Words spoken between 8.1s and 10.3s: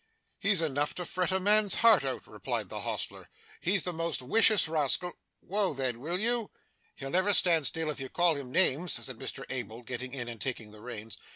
him names,' said Mr Abel, getting in,